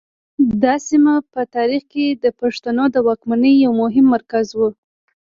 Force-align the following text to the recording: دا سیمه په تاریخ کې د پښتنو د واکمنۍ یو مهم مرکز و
دا 0.63 0.73
سیمه 0.87 1.13
په 1.33 1.41
تاریخ 1.55 1.83
کې 1.93 2.05
د 2.23 2.25
پښتنو 2.39 2.83
د 2.91 2.97
واکمنۍ 3.07 3.53
یو 3.65 3.71
مهم 3.81 4.05
مرکز 4.15 4.47
و 4.57 4.61